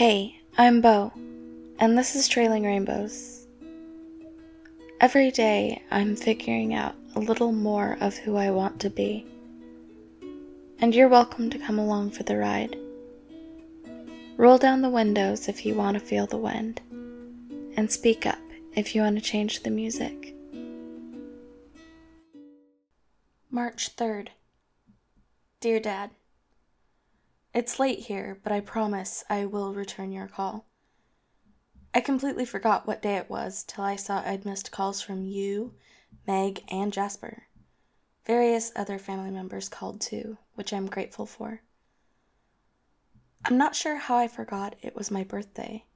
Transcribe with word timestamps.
Hey, 0.00 0.40
I'm 0.56 0.80
Bo, 0.80 1.12
and 1.78 1.98
this 1.98 2.16
is 2.16 2.26
Trailing 2.26 2.64
Rainbows. 2.64 3.46
Every 4.98 5.30
day 5.30 5.82
I'm 5.90 6.16
figuring 6.16 6.72
out 6.72 6.94
a 7.14 7.20
little 7.20 7.52
more 7.52 7.98
of 8.00 8.16
who 8.16 8.34
I 8.34 8.48
want 8.48 8.80
to 8.80 8.88
be, 8.88 9.26
and 10.78 10.94
you're 10.94 11.06
welcome 11.06 11.50
to 11.50 11.58
come 11.58 11.78
along 11.78 12.12
for 12.12 12.22
the 12.22 12.38
ride. 12.38 12.78
Roll 14.38 14.56
down 14.56 14.80
the 14.80 14.88
windows 14.88 15.48
if 15.48 15.66
you 15.66 15.74
want 15.74 15.98
to 15.98 16.00
feel 16.00 16.26
the 16.26 16.38
wind, 16.38 16.80
and 17.76 17.92
speak 17.92 18.24
up 18.24 18.40
if 18.74 18.94
you 18.94 19.02
want 19.02 19.16
to 19.16 19.22
change 19.22 19.64
the 19.64 19.70
music. 19.70 20.34
March 23.50 23.94
3rd. 23.96 24.28
Dear 25.60 25.78
Dad, 25.78 26.12
It's 27.52 27.80
late 27.80 27.98
here, 27.98 28.38
but 28.44 28.52
I 28.52 28.60
promise 28.60 29.24
I 29.28 29.44
will 29.44 29.74
return 29.74 30.12
your 30.12 30.28
call. 30.28 30.66
I 31.92 32.00
completely 32.00 32.44
forgot 32.44 32.86
what 32.86 33.02
day 33.02 33.16
it 33.16 33.28
was 33.28 33.64
till 33.64 33.82
I 33.82 33.96
saw 33.96 34.22
I'd 34.24 34.44
missed 34.44 34.70
calls 34.70 35.02
from 35.02 35.24
you, 35.24 35.74
Meg, 36.28 36.62
and 36.68 36.92
Jasper. 36.92 37.48
Various 38.24 38.70
other 38.76 39.00
family 39.00 39.32
members 39.32 39.68
called 39.68 40.00
too, 40.00 40.38
which 40.54 40.72
I'm 40.72 40.86
grateful 40.86 41.26
for. 41.26 41.62
I'm 43.44 43.58
not 43.58 43.74
sure 43.74 43.96
how 43.96 44.16
I 44.16 44.28
forgot 44.28 44.76
it 44.80 44.94
was 44.94 45.10
my 45.10 45.24
birthday. 45.24 45.86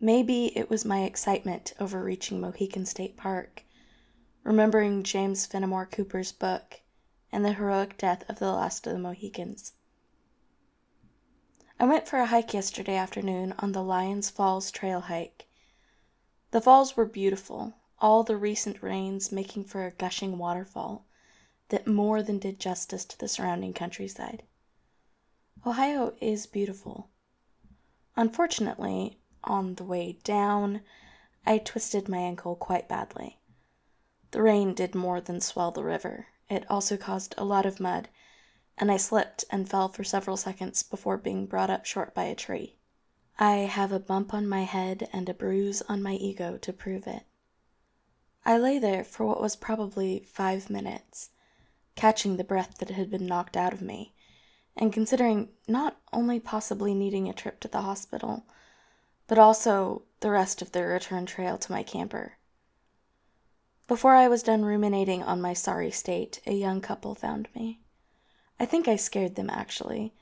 Maybe 0.00 0.46
it 0.58 0.68
was 0.68 0.84
my 0.84 1.04
excitement 1.04 1.72
over 1.78 2.02
reaching 2.02 2.40
Mohican 2.40 2.84
State 2.84 3.16
Park, 3.16 3.62
remembering 4.42 5.04
James 5.04 5.46
Fenimore 5.46 5.86
Cooper's 5.86 6.32
book, 6.32 6.80
and 7.30 7.44
the 7.44 7.52
heroic 7.52 7.96
death 7.96 8.28
of 8.28 8.40
the 8.40 8.50
last 8.50 8.88
of 8.88 8.92
the 8.92 8.98
Mohicans. 8.98 9.74
I 11.80 11.86
went 11.86 12.06
for 12.06 12.20
a 12.20 12.26
hike 12.26 12.54
yesterday 12.54 12.94
afternoon 12.94 13.52
on 13.58 13.72
the 13.72 13.82
Lyons 13.82 14.30
Falls 14.30 14.70
trail 14.70 15.00
hike. 15.00 15.46
The 16.52 16.60
falls 16.60 16.96
were 16.96 17.04
beautiful, 17.04 17.74
all 17.98 18.22
the 18.22 18.36
recent 18.36 18.80
rains 18.80 19.32
making 19.32 19.64
for 19.64 19.84
a 19.84 19.90
gushing 19.90 20.38
waterfall 20.38 21.04
that 21.70 21.88
more 21.88 22.22
than 22.22 22.38
did 22.38 22.60
justice 22.60 23.04
to 23.06 23.18
the 23.18 23.26
surrounding 23.26 23.72
countryside. 23.72 24.44
Ohio 25.66 26.14
is 26.20 26.46
beautiful. 26.46 27.10
Unfortunately, 28.14 29.18
on 29.42 29.74
the 29.74 29.84
way 29.84 30.18
down, 30.22 30.80
I 31.44 31.58
twisted 31.58 32.08
my 32.08 32.18
ankle 32.18 32.54
quite 32.54 32.88
badly. 32.88 33.40
The 34.30 34.42
rain 34.42 34.74
did 34.74 34.94
more 34.94 35.20
than 35.20 35.40
swell 35.40 35.72
the 35.72 35.82
river, 35.82 36.28
it 36.48 36.70
also 36.70 36.96
caused 36.96 37.34
a 37.36 37.44
lot 37.44 37.66
of 37.66 37.80
mud 37.80 38.08
and 38.76 38.90
I 38.90 38.96
slipped 38.96 39.44
and 39.50 39.68
fell 39.68 39.88
for 39.88 40.04
several 40.04 40.36
seconds 40.36 40.82
before 40.82 41.16
being 41.16 41.46
brought 41.46 41.70
up 41.70 41.84
short 41.84 42.14
by 42.14 42.24
a 42.24 42.34
tree. 42.34 42.76
I 43.38 43.56
have 43.58 43.92
a 43.92 43.98
bump 43.98 44.32
on 44.32 44.48
my 44.48 44.62
head 44.62 45.08
and 45.12 45.28
a 45.28 45.34
bruise 45.34 45.82
on 45.82 46.02
my 46.02 46.14
ego 46.14 46.56
to 46.58 46.72
prove 46.72 47.06
it. 47.06 47.24
I 48.44 48.58
lay 48.58 48.78
there 48.78 49.04
for 49.04 49.24
what 49.24 49.40
was 49.40 49.56
probably 49.56 50.20
five 50.20 50.70
minutes, 50.70 51.30
catching 51.96 52.36
the 52.36 52.44
breath 52.44 52.78
that 52.78 52.90
had 52.90 53.10
been 53.10 53.26
knocked 53.26 53.56
out 53.56 53.72
of 53.72 53.80
me, 53.80 54.14
and 54.76 54.92
considering 54.92 55.50
not 55.66 55.98
only 56.12 56.38
possibly 56.38 56.94
needing 56.94 57.28
a 57.28 57.32
trip 57.32 57.60
to 57.60 57.68
the 57.68 57.82
hospital, 57.82 58.44
but 59.26 59.38
also 59.38 60.02
the 60.20 60.30
rest 60.30 60.60
of 60.60 60.72
the 60.72 60.84
return 60.84 61.26
trail 61.26 61.56
to 61.58 61.72
my 61.72 61.82
camper. 61.82 62.34
Before 63.86 64.14
I 64.14 64.28
was 64.28 64.42
done 64.42 64.64
ruminating 64.64 65.22
on 65.22 65.40
my 65.40 65.52
sorry 65.52 65.90
state, 65.90 66.40
a 66.46 66.52
young 66.52 66.80
couple 66.80 67.14
found 67.14 67.48
me. 67.54 67.80
I 68.58 68.66
think 68.66 68.86
I 68.86 68.96
scared 68.96 69.34
them 69.34 69.50
actually. 69.50 70.14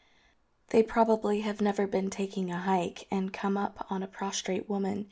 They 0.71 0.83
probably 0.83 1.41
have 1.41 1.61
never 1.61 1.87
been 1.87 2.09
taking 2.09 2.51
a 2.51 2.59
hike 2.59 3.07
and 3.11 3.33
come 3.33 3.57
up 3.57 3.87
on 3.91 4.03
a 4.03 4.07
prostrate 4.07 4.69
woman 4.69 5.07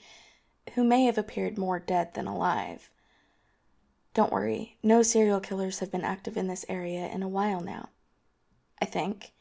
who 0.74 0.84
may 0.84 1.04
have 1.04 1.18
appeared 1.18 1.58
more 1.58 1.78
dead 1.78 2.14
than 2.14 2.26
alive. 2.26 2.90
Don't 4.14 4.32
worry, 4.32 4.78
no 4.82 5.02
serial 5.02 5.40
killers 5.40 5.78
have 5.80 5.92
been 5.92 6.04
active 6.04 6.36
in 6.36 6.48
this 6.48 6.64
area 6.68 7.06
in 7.08 7.22
a 7.22 7.28
while 7.28 7.60
now. 7.60 7.90
I 8.80 8.86
think. 8.86 9.32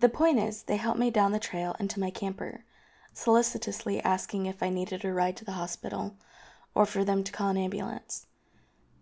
The 0.00 0.08
point 0.08 0.38
is, 0.38 0.62
they 0.62 0.78
helped 0.78 0.98
me 0.98 1.10
down 1.10 1.32
the 1.32 1.38
trail 1.38 1.76
into 1.78 2.00
my 2.00 2.10
camper, 2.10 2.64
solicitously 3.12 4.00
asking 4.02 4.46
if 4.46 4.62
I 4.62 4.70
needed 4.70 5.04
a 5.04 5.12
ride 5.12 5.36
to 5.36 5.44
the 5.44 5.52
hospital 5.52 6.16
or 6.74 6.86
for 6.86 7.04
them 7.04 7.22
to 7.24 7.32
call 7.32 7.50
an 7.50 7.58
ambulance. 7.58 8.26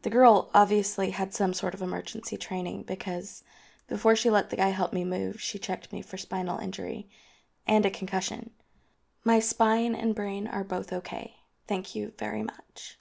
The 0.03 0.11
girl 0.11 0.51
obviously 0.55 1.11
had 1.11 1.33
some 1.33 1.55
sort 1.55 1.75
of 1.75 1.83
emergency 1.83 2.37
training 2.37 2.83
because 2.83 3.45
before 3.89 4.15
she 4.15 4.31
let 4.31 4.51
the 4.51 4.57
guy 4.57 4.69
help 4.69 4.93
me 4.93 5.05
move, 5.05 5.41
she 5.41 5.59
checked 5.59 5.93
me 5.93 6.03
for 6.03 6.17
spinal 6.17 6.59
injury 6.59 7.09
and 7.67 7.85
a 7.85 7.91
concussion. 7.91 8.51
My 9.25 9.41
spine 9.41 9.95
and 9.95 10.15
brain 10.15 10.47
are 10.47 10.65
both 10.65 10.93
okay. 10.93 11.37
Thank 11.67 11.95
you 11.95 12.13
very 12.19 12.43
much. 12.43 12.99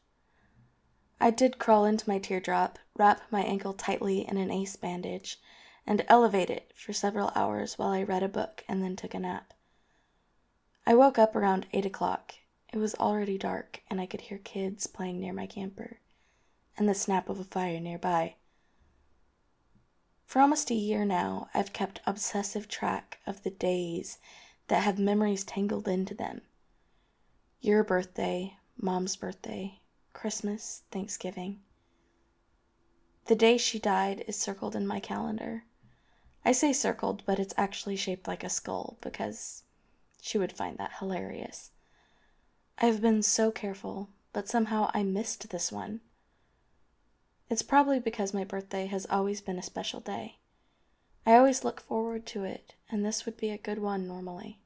I 1.20 1.32
did 1.32 1.58
crawl 1.58 1.86
into 1.86 2.10
my 2.10 2.20
teardrop, 2.20 2.80
wrap 2.96 3.22
my 3.32 3.42
ankle 3.42 3.74
tightly 3.74 4.28
in 4.28 4.38
an 4.38 4.52
ace 4.52 4.76
bandage, 4.76 5.40
and 5.86 6.06
elevate 6.08 6.50
it 6.50 6.72
for 6.76 6.94
several 6.94 7.32
hours 7.36 7.78
while 7.78 7.90
I 7.90 8.04
read 8.04 8.24
a 8.24 8.30
book 8.30 8.64
and 8.68 8.84
then 8.84 8.96
took 8.96 9.14
a 9.14 9.20
nap. 9.20 9.54
I 10.86 10.96
woke 10.96 11.18
up 11.18 11.36
around 11.36 11.66
eight 11.74 11.86
o'clock. 11.86 12.36
It 12.72 12.78
was 12.78 12.96
already 12.96 13.38
dark, 13.38 13.82
and 13.90 14.00
I 14.00 14.06
could 14.06 14.22
hear 14.22 14.38
kids 14.38 14.88
playing 14.88 15.20
near 15.20 15.34
my 15.34 15.48
camper, 15.48 16.00
and 16.78 16.88
the 16.88 16.94
snap 16.94 17.30
of 17.30 17.40
a 17.40 17.46
fire 17.46 17.80
nearby. 17.80 18.36
For 20.28 20.42
almost 20.42 20.70
a 20.70 20.76
year 20.76 21.06
now, 21.06 21.48
I've 21.54 21.72
kept 21.72 22.02
obsessive 22.06 22.68
track 22.68 23.20
of 23.26 23.44
the 23.44 23.50
days 23.50 24.20
that 24.68 24.84
have 24.84 25.00
memories 25.00 25.46
tangled 25.46 25.88
into 25.88 26.14
them. 26.14 26.42
Your 27.62 27.82
birthday, 27.82 28.58
Mom's 28.76 29.16
birthday, 29.16 29.80
Christmas, 30.12 30.84
Thanksgiving. 30.92 31.62
The 33.28 33.36
day 33.36 33.58
she 33.58 33.80
died 33.80 34.26
is 34.28 34.36
circled 34.36 34.76
in 34.76 34.86
my 34.86 35.00
calendar. 35.00 35.64
I 36.44 36.52
say 36.52 36.74
circled, 36.74 37.24
but 37.26 37.40
it's 37.40 37.54
actually 37.56 37.96
shaped 37.96 38.28
like 38.28 38.44
a 38.44 38.50
skull 38.50 38.98
because 39.00 39.64
she 40.22 40.38
would 40.38 40.52
find 40.52 40.78
that 40.78 40.98
hilarious. 41.00 41.72
I've 42.78 43.02
been 43.02 43.24
so 43.24 43.50
careful, 43.50 44.10
but 44.34 44.50
somehow 44.50 44.92
I 44.94 45.04
missed 45.04 45.50
this 45.52 45.72
one. 45.72 46.02
It's 47.50 47.62
probably 47.62 48.00
because 48.00 48.34
my 48.34 48.44
birthday 48.44 48.88
has 48.88 49.06
always 49.10 49.40
been 49.40 49.58
a 49.58 49.64
special 49.64 50.02
day. 50.02 50.40
I 51.26 51.36
always 51.36 51.64
look 51.64 51.80
forward 51.80 52.26
to 52.28 52.44
it, 52.44 52.76
and 52.90 53.06
this 53.06 53.26
would 53.26 53.38
be 53.38 53.50
a 53.52 53.58
good 53.58 53.80
one 53.80 54.06
normally. 54.08 54.60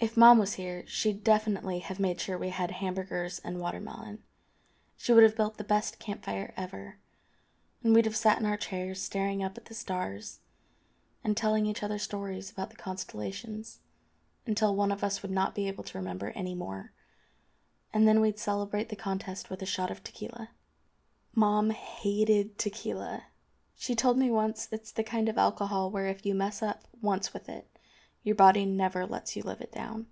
If 0.00 0.16
Mom 0.16 0.38
was 0.38 0.54
here, 0.54 0.84
she'd 0.86 1.22
definitely 1.22 1.80
have 1.80 2.00
made 2.00 2.20
sure 2.20 2.38
we 2.38 2.48
had 2.48 2.70
hamburgers 2.70 3.40
and 3.40 3.58
watermelon. 3.58 4.20
She 4.96 5.12
would 5.12 5.22
have 5.22 5.36
built 5.36 5.58
the 5.58 5.64
best 5.64 5.98
campfire 5.98 6.54
ever, 6.56 6.98
and 7.82 7.94
we'd 7.94 8.06
have 8.06 8.16
sat 8.16 8.38
in 8.38 8.46
our 8.46 8.56
chairs 8.56 9.02
staring 9.02 9.42
up 9.42 9.58
at 9.58 9.66
the 9.66 9.74
stars 9.74 10.40
and 11.22 11.36
telling 11.36 11.66
each 11.66 11.82
other 11.82 11.98
stories 11.98 12.50
about 12.50 12.70
the 12.70 12.76
constellations 12.76 13.80
until 14.46 14.74
one 14.74 14.92
of 14.92 15.04
us 15.04 15.20
would 15.20 15.30
not 15.30 15.54
be 15.54 15.68
able 15.68 15.84
to 15.84 15.98
remember 15.98 16.32
any 16.34 16.54
more, 16.54 16.92
and 17.92 18.08
then 18.08 18.20
we'd 18.20 18.38
celebrate 18.38 18.88
the 18.88 18.96
contest 18.96 19.50
with 19.50 19.60
a 19.60 19.66
shot 19.66 19.90
of 19.90 20.02
tequila. 20.02 20.50
Mom 21.34 21.70
hated 21.70 22.58
tequila. 22.58 23.24
She 23.76 23.94
told 23.94 24.18
me 24.18 24.30
once 24.30 24.68
it's 24.72 24.90
the 24.90 25.04
kind 25.04 25.28
of 25.28 25.38
alcohol 25.38 25.90
where 25.90 26.06
if 26.06 26.26
you 26.26 26.34
mess 26.34 26.62
up 26.62 26.84
once 27.00 27.32
with 27.32 27.48
it, 27.48 27.68
your 28.22 28.34
body 28.34 28.66
never 28.66 29.06
lets 29.06 29.36
you 29.36 29.42
live 29.42 29.60
it 29.60 29.72
down. 29.72 30.06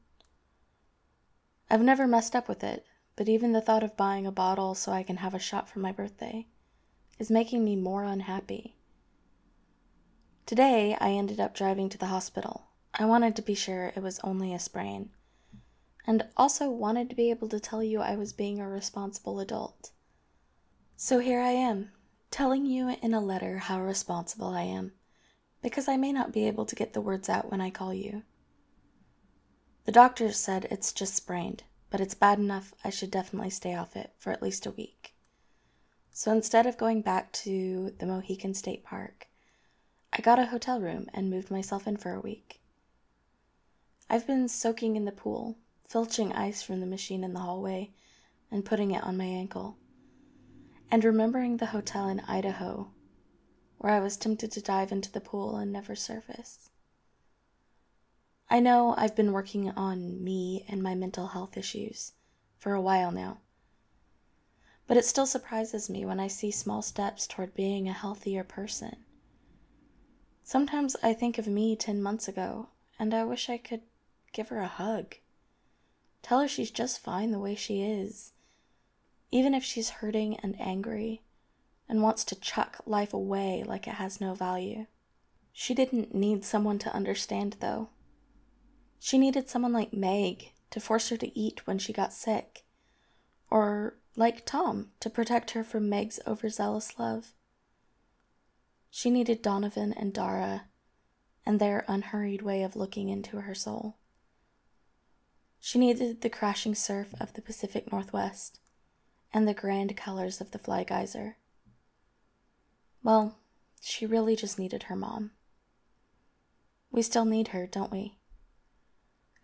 I've 1.68 1.82
never 1.82 2.06
messed 2.06 2.36
up 2.36 2.48
with 2.48 2.62
it, 2.62 2.86
but 3.16 3.28
even 3.28 3.52
the 3.52 3.60
thought 3.60 3.82
of 3.82 3.96
buying 3.96 4.26
a 4.26 4.32
bottle 4.32 4.74
so 4.74 4.92
I 4.92 5.02
can 5.02 5.16
have 5.16 5.34
a 5.34 5.38
shot 5.38 5.68
for 5.68 5.80
my 5.80 5.90
birthday 5.90 6.46
is 7.18 7.30
making 7.30 7.64
me 7.64 7.74
more 7.74 8.04
unhappy. 8.04 8.76
Today, 10.44 10.96
I 11.00 11.10
ended 11.10 11.40
up 11.40 11.54
driving 11.54 11.88
to 11.88 11.98
the 11.98 12.06
hospital. 12.06 12.68
I 12.94 13.04
wanted 13.04 13.34
to 13.36 13.42
be 13.42 13.54
sure 13.54 13.92
it 13.96 14.02
was 14.02 14.20
only 14.22 14.54
a 14.54 14.60
sprain, 14.60 15.10
and 16.06 16.26
also 16.36 16.70
wanted 16.70 17.10
to 17.10 17.16
be 17.16 17.30
able 17.30 17.48
to 17.48 17.58
tell 17.58 17.82
you 17.82 18.00
I 18.00 18.14
was 18.14 18.32
being 18.32 18.60
a 18.60 18.68
responsible 18.68 19.40
adult. 19.40 19.90
So 20.98 21.18
here 21.18 21.40
I 21.40 21.50
am, 21.50 21.90
telling 22.30 22.64
you 22.64 22.96
in 23.02 23.12
a 23.12 23.20
letter 23.20 23.58
how 23.58 23.82
responsible 23.82 24.48
I 24.48 24.62
am, 24.62 24.92
because 25.60 25.88
I 25.88 25.98
may 25.98 26.10
not 26.10 26.32
be 26.32 26.46
able 26.46 26.64
to 26.64 26.74
get 26.74 26.94
the 26.94 27.02
words 27.02 27.28
out 27.28 27.50
when 27.50 27.60
I 27.60 27.68
call 27.68 27.92
you. 27.92 28.22
The 29.84 29.92
doctor 29.92 30.32
said 30.32 30.66
it's 30.70 30.94
just 30.94 31.14
sprained, 31.14 31.64
but 31.90 32.00
it's 32.00 32.14
bad 32.14 32.38
enough 32.38 32.72
I 32.82 32.88
should 32.88 33.10
definitely 33.10 33.50
stay 33.50 33.74
off 33.74 33.94
it 33.94 34.14
for 34.16 34.32
at 34.32 34.42
least 34.42 34.64
a 34.64 34.70
week. 34.70 35.14
So 36.12 36.32
instead 36.32 36.64
of 36.64 36.78
going 36.78 37.02
back 37.02 37.30
to 37.44 37.92
the 37.98 38.06
Mohican 38.06 38.54
State 38.54 38.82
Park, 38.82 39.28
I 40.14 40.22
got 40.22 40.38
a 40.38 40.46
hotel 40.46 40.80
room 40.80 41.10
and 41.12 41.28
moved 41.28 41.50
myself 41.50 41.86
in 41.86 41.98
for 41.98 42.14
a 42.14 42.20
week. 42.20 42.62
I've 44.08 44.26
been 44.26 44.48
soaking 44.48 44.96
in 44.96 45.04
the 45.04 45.12
pool, 45.12 45.58
filching 45.86 46.32
ice 46.32 46.62
from 46.62 46.80
the 46.80 46.86
machine 46.86 47.22
in 47.22 47.34
the 47.34 47.40
hallway, 47.40 47.90
and 48.50 48.64
putting 48.64 48.92
it 48.92 49.04
on 49.04 49.18
my 49.18 49.26
ankle 49.26 49.76
and 50.90 51.04
remembering 51.04 51.56
the 51.56 51.66
hotel 51.66 52.08
in 52.08 52.20
Idaho 52.20 52.90
where 53.78 53.92
I 53.92 54.00
was 54.00 54.16
tempted 54.16 54.50
to 54.52 54.60
dive 54.60 54.90
into 54.90 55.12
the 55.12 55.20
pool 55.20 55.56
and 55.56 55.72
never 55.72 55.94
surface. 55.94 56.70
I 58.48 58.60
know 58.60 58.94
I've 58.96 59.16
been 59.16 59.32
working 59.32 59.70
on 59.70 60.22
me 60.22 60.64
and 60.68 60.82
my 60.82 60.94
mental 60.94 61.28
health 61.28 61.56
issues 61.56 62.12
for 62.56 62.72
a 62.72 62.80
while 62.80 63.10
now. 63.10 63.38
But 64.86 64.96
it 64.96 65.04
still 65.04 65.26
surprises 65.26 65.90
me 65.90 66.04
when 66.04 66.20
I 66.20 66.28
see 66.28 66.50
small 66.50 66.80
steps 66.80 67.26
toward 67.26 67.54
being 67.54 67.88
a 67.88 67.92
healthier 67.92 68.44
person. 68.44 69.04
Sometimes 70.44 70.96
I 71.02 71.12
think 71.12 71.38
of 71.38 71.48
me 71.48 71.74
10 71.74 72.00
months 72.00 72.28
ago, 72.28 72.68
and 72.98 73.12
I 73.12 73.24
wish 73.24 73.50
I 73.50 73.58
could 73.58 73.82
give 74.32 74.48
her 74.48 74.60
a 74.60 74.68
hug. 74.68 75.16
Tell 76.22 76.40
her 76.40 76.48
she's 76.48 76.70
just 76.70 77.00
fine 77.00 77.32
the 77.32 77.40
way 77.40 77.56
she 77.56 77.82
is, 77.82 78.32
even 79.30 79.54
if 79.54 79.64
she's 79.64 79.90
hurting 79.90 80.36
and 80.36 80.60
angry 80.60 81.22
and 81.88 82.02
wants 82.02 82.24
to 82.24 82.40
chuck 82.40 82.80
life 82.86 83.12
away 83.12 83.64
like 83.66 83.86
it 83.86 83.94
has 83.94 84.20
no 84.20 84.34
value. 84.34 84.86
She 85.52 85.74
didn't 85.74 86.14
need 86.14 86.44
someone 86.44 86.78
to 86.80 86.94
understand, 86.94 87.56
though. 87.60 87.88
She 88.98 89.18
needed 89.18 89.48
someone 89.48 89.72
like 89.72 89.92
Meg 89.92 90.52
to 90.70 90.80
force 90.80 91.08
her 91.08 91.16
to 91.16 91.38
eat 91.38 91.66
when 91.66 91.78
she 91.78 91.92
got 91.92 92.12
sick, 92.12 92.64
or 93.50 93.96
like 94.16 94.44
Tom 94.44 94.90
to 95.00 95.08
protect 95.08 95.52
her 95.52 95.62
from 95.62 95.88
Meg's 95.88 96.20
overzealous 96.26 96.98
love. 96.98 97.32
She 98.90 99.10
needed 99.10 99.42
Donovan 99.42 99.92
and 99.92 100.12
Dara 100.12 100.64
and 101.44 101.60
their 101.60 101.84
unhurried 101.86 102.42
way 102.42 102.62
of 102.62 102.76
looking 102.76 103.08
into 103.08 103.40
her 103.42 103.54
soul. 103.54 103.96
She 105.60 105.78
needed 105.78 106.20
the 106.20 106.30
crashing 106.30 106.74
surf 106.74 107.14
of 107.20 107.34
the 107.34 107.42
Pacific 107.42 107.90
Northwest 107.92 108.60
and 109.36 109.46
the 109.46 109.52
grand 109.52 109.94
colors 109.98 110.40
of 110.40 110.52
the 110.52 110.58
Fly 110.58 110.82
Geyser. 110.82 111.36
Well, 113.02 113.36
she 113.82 114.06
really 114.06 114.34
just 114.34 114.58
needed 114.58 114.84
her 114.84 114.96
mom. 114.96 115.32
We 116.90 117.02
still 117.02 117.26
need 117.26 117.48
her, 117.48 117.66
don't 117.66 117.92
we? 117.92 118.16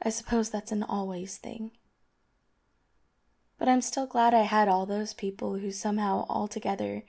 I 0.03 0.09
suppose 0.09 0.49
that's 0.49 0.73
an 0.73 0.83
always 0.83 1.37
thing. 1.37 1.73
But 3.59 3.69
I'm 3.69 3.83
still 3.83 4.07
glad 4.07 4.33
I 4.33 4.45
had 4.45 4.67
all 4.67 4.87
those 4.87 5.13
people 5.13 5.59
who 5.59 5.71
somehow 5.71 6.25
all 6.27 6.49
together 6.49 7.05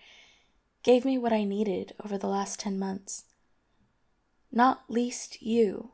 gave 0.83 1.05
me 1.05 1.17
what 1.17 1.31
I 1.31 1.45
needed 1.45 1.93
over 2.03 2.17
the 2.17 2.27
last 2.27 2.59
10 2.59 2.77
months. 2.77 3.23
Not 4.51 4.83
least 4.89 5.41
you. 5.41 5.91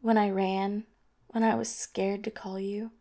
When 0.00 0.16
I 0.16 0.30
ran, 0.30 0.84
when 1.26 1.42
I 1.44 1.54
was 1.54 1.68
scared 1.68 2.24
to 2.24 2.30
call 2.30 2.58
you, 2.58 2.92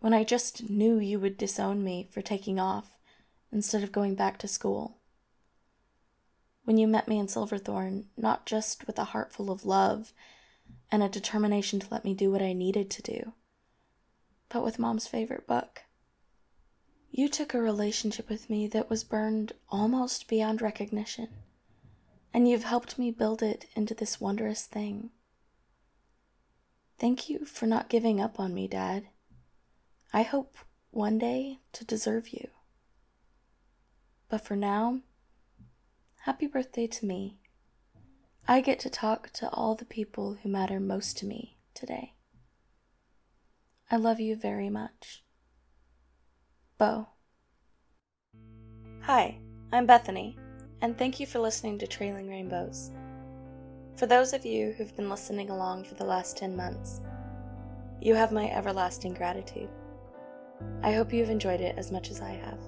when 0.00 0.14
I 0.14 0.24
just 0.24 0.68
knew 0.68 0.98
you 0.98 1.18
would 1.20 1.38
disown 1.38 1.82
me 1.82 2.08
for 2.10 2.22
taking 2.22 2.58
off 2.60 2.96
instead 3.52 3.82
of 3.82 3.92
going 3.92 4.14
back 4.14 4.38
to 4.38 4.48
school. 4.48 4.98
When 6.64 6.78
you 6.78 6.86
met 6.88 7.08
me 7.08 7.18
in 7.18 7.28
Silverthorne, 7.28 8.06
not 8.16 8.44
just 8.44 8.86
with 8.86 8.98
a 8.98 9.04
heart 9.04 9.32
full 9.32 9.50
of 9.50 9.64
love 9.64 10.12
and 10.90 11.02
a 11.02 11.08
determination 11.08 11.80
to 11.80 11.86
let 11.90 12.04
me 12.04 12.12
do 12.12 12.30
what 12.30 12.42
I 12.42 12.52
needed 12.52 12.90
to 12.90 13.02
do, 13.02 13.32
but 14.48 14.64
with 14.64 14.78
mom's 14.78 15.06
favorite 15.06 15.46
book. 15.46 15.82
You 17.10 17.28
took 17.28 17.54
a 17.54 17.60
relationship 17.60 18.28
with 18.28 18.50
me 18.50 18.66
that 18.68 18.90
was 18.90 19.04
burned 19.04 19.52
almost 19.70 20.28
beyond 20.28 20.60
recognition, 20.60 21.28
and 22.34 22.48
you've 22.48 22.64
helped 22.64 22.98
me 22.98 23.10
build 23.10 23.42
it 23.42 23.66
into 23.74 23.94
this 23.94 24.20
wondrous 24.20 24.66
thing. 24.66 25.10
Thank 26.98 27.28
you 27.28 27.44
for 27.44 27.66
not 27.66 27.88
giving 27.88 28.20
up 28.20 28.40
on 28.40 28.52
me, 28.52 28.68
Dad. 28.68 29.06
I 30.16 30.22
hope 30.22 30.56
one 30.92 31.18
day 31.18 31.58
to 31.74 31.84
deserve 31.84 32.30
you. 32.30 32.48
But 34.30 34.40
for 34.40 34.56
now, 34.56 35.00
happy 36.20 36.46
birthday 36.46 36.86
to 36.86 37.04
me. 37.04 37.36
I 38.48 38.62
get 38.62 38.78
to 38.78 38.88
talk 38.88 39.28
to 39.34 39.50
all 39.50 39.74
the 39.74 39.84
people 39.84 40.38
who 40.42 40.48
matter 40.48 40.80
most 40.80 41.18
to 41.18 41.26
me 41.26 41.58
today. 41.74 42.14
I 43.90 43.96
love 43.96 44.18
you 44.18 44.36
very 44.36 44.70
much. 44.70 45.22
Bo. 46.78 47.08
Hi, 49.02 49.38
I'm 49.70 49.84
Bethany, 49.84 50.38
and 50.80 50.96
thank 50.96 51.20
you 51.20 51.26
for 51.26 51.40
listening 51.40 51.78
to 51.80 51.86
Trailing 51.86 52.30
Rainbows. 52.30 52.90
For 53.96 54.06
those 54.06 54.32
of 54.32 54.46
you 54.46 54.72
who've 54.72 54.96
been 54.96 55.10
listening 55.10 55.50
along 55.50 55.84
for 55.84 55.94
the 55.96 56.06
last 56.06 56.38
10 56.38 56.56
months, 56.56 57.02
you 58.00 58.14
have 58.14 58.32
my 58.32 58.50
everlasting 58.50 59.12
gratitude. 59.12 59.68
I 60.82 60.92
hope 60.92 61.12
you've 61.12 61.30
enjoyed 61.30 61.60
it 61.60 61.76
as 61.76 61.90
much 61.90 62.10
as 62.10 62.20
I 62.20 62.30
have. 62.30 62.58